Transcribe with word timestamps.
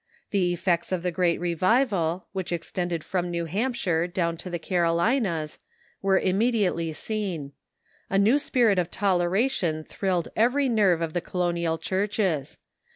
The 0.31 0.51
effects 0.51 0.91
of 0.91 1.03
the 1.03 1.11
great 1.11 1.39
revival, 1.39 2.25
which 2.31 2.51
extended 2.51 3.03
from 3.03 3.29
New 3.29 3.45
Hampshire 3.45 4.07
down 4.07 4.35
to 4.37 4.49
the 4.49 4.57
Carolinas, 4.57 5.59
wei'e 6.03 6.23
immediately 6.23 6.91
seen. 6.91 7.51
A 8.09 8.17
new 8.17 8.39
spirit 8.39 8.79
of 8.79 8.89
toleration 8.89 9.83
thrilled 9.83 10.29
every 10.35 10.67
nerve 10.67 11.03
of 11.03 11.13
the 11.13 11.21
colonial 11.21 11.77
churches. 11.77 12.57